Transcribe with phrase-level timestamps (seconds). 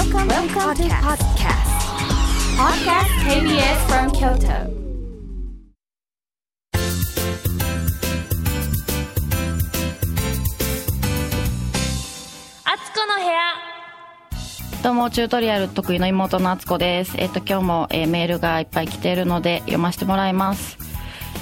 [0.00, 1.68] Welcome, Welcome to podcast.
[2.56, 4.48] Podcast KBS from Kyoto.
[12.64, 17.16] あつこの部屋どうも、チュートリアル得意の妹のあつこです。
[17.18, 20.89] えっ、と、今日も、えーメールがいっぱい来ているので、読ませてもらいます。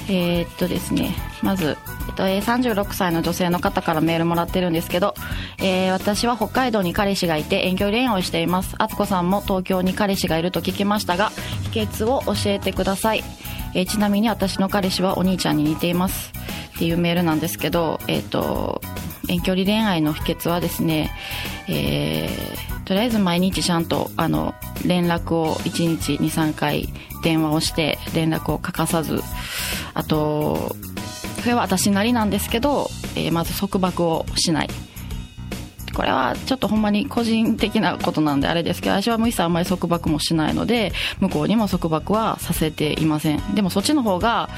[0.08, 1.76] えーっとですね、まず、
[2.08, 5.14] えっと、36歳の女性の方からメールもらってるんですけど、
[5.58, 8.74] えー私は北海道に彼氏がいて遠距離恋愛をしています。
[8.78, 11.30] あつこさんも東京に彼氏がいると聞きましたが、
[11.72, 13.24] 秘訣を教えてください。
[13.74, 16.32] えーちなみに私の彼氏はお兄ちゃんに似ています。
[16.76, 18.80] っていうメールなんですけど、えっと、
[19.28, 21.10] 遠距離恋愛の秘訣はですね、
[21.68, 24.54] えーとりあえず毎日ちゃんとあの
[24.86, 26.88] 連絡を1日23回
[27.22, 29.20] 電話をして連絡を欠かさず
[29.98, 30.76] あと
[31.40, 34.68] それは私なりなんですけど、えーまず束縛をしない。
[35.92, 43.54] これはちょっとほんまに個人的なことなんであれですけど私はもう一切あんまり束縛もしないので向こうにも束縛はさせていません。
[43.56, 44.48] でもそっちの方が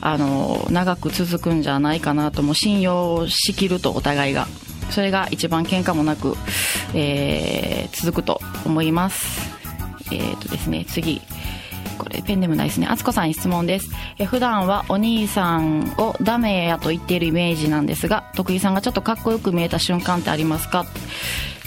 [0.00, 4.48] あの長く続くんじゃないかなとも信用しきるとお互いが。
[4.90, 6.34] それが一番喧嘩もなく、
[6.94, 9.50] えー続くと思います。
[10.10, 11.20] えっ、とですね次。
[12.00, 12.86] これペンネームないですね。
[12.86, 13.90] あつこさん質問です。
[14.18, 20.80] え普段はお兄さんをダメやと言っているイメージなんですが徳井さんがちょっとかっこよく見えた瞬間ってありますか？
[20.80, 20.86] っ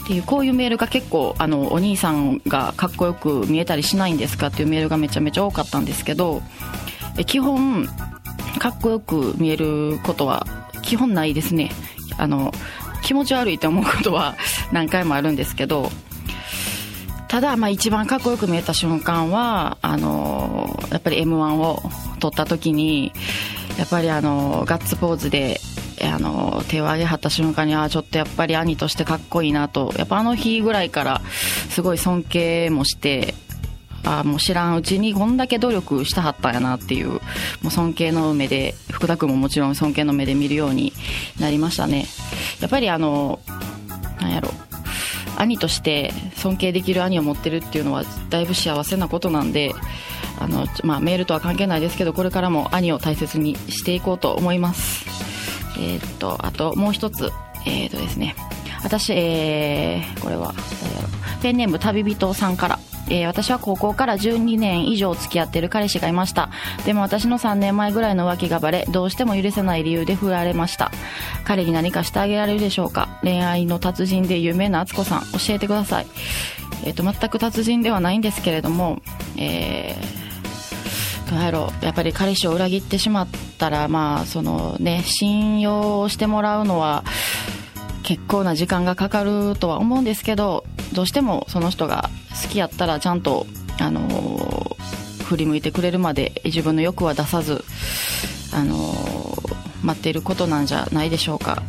[0.08, 4.48] ていうこういうメールが結構あのお兄さんがかっこよく見えたりしないんですか？
[4.48, 6.42] っていうメールがめちゃめちゃ多かったんですけど
[7.18, 7.88] え基本
[8.60, 10.48] かっこよく見えることは
[10.82, 11.72] 基本ないですね。
[12.18, 12.52] あの
[13.02, 14.36] 気持ち悪いと思うことは
[14.72, 15.92] 何回もあるんですけど
[17.34, 21.80] ただ、まあ、一番かっこよく見えた瞬間はあのやっぱり m 1を
[22.20, 23.12] 取った時に
[23.80, 25.60] やっぱりあのガッツポーズで
[26.04, 31.22] あの手を挙げはった瞬間にあーちょっとやっぱり兄としてかっこいいなとやっぱあの日ぐらいから
[31.72, 33.34] すごい尊敬もして
[34.04, 37.20] あもう知らんうちにこんだけ努力したはったんやなっていうも
[37.70, 40.94] う尊敬の目で福田君ももちろん尊敬の目で見るように
[41.40, 42.06] なりましたね。
[42.62, 43.40] やっぱりあの
[44.22, 44.52] なんやろ。
[45.38, 49.74] 兄として尊敬できる兄を持ってるっていうのはだいぶ幸せなことなんで
[50.40, 55.06] あの、まあ、メールとは関係ないですけどこれからも兄を大切にしていこうと思います。
[55.78, 57.32] えーっとあともう一つ。
[57.66, 58.36] えーっとですね。
[58.84, 61.08] 私、えーこれは誰やろ
[61.42, 62.80] ペンネーム旅人さんから。
[63.10, 66.50] えー私は高校から12年以上付き合ってる彼氏がいました。
[66.86, 70.92] でも私の3年前ぐらいの浮気がバレどうしても許せない理由で振られました。
[71.44, 73.20] 彼に何かしてあげられるでしょうか？
[73.24, 76.08] 恋愛の達人で有名な敦子さん教えてください。
[76.86, 79.02] えっ、と全く達人ではないんですけれども
[79.38, 80.24] えー
[81.32, 81.86] どうやろう。
[81.86, 83.28] やっぱり彼氏を裏切ってしまっ
[83.58, 87.04] たらまあそのね信用してもらうのは
[88.04, 92.10] 結構な時間がかかるとは思うんですけどどうしてもその人が
[92.44, 93.46] 好きやったらちゃんと、
[93.80, 94.74] あのー
[95.24, 97.64] 振り向いてくれるまで自分の欲は出さず、
[98.54, 99.56] あのー
[99.86, 101.64] 待っていることなんじゃないでしょうか。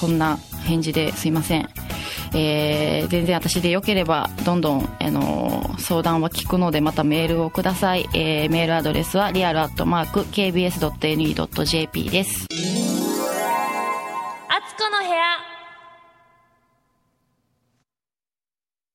[0.00, 1.68] こんな返事ですいません、
[2.34, 12.46] えー全然私でよければどんどん、あの相談は聞くのでまたメールをください、えーメールアドレスはリアルアットマーク KBS.NE.JP です。
[14.48, 15.59] あつこの部屋。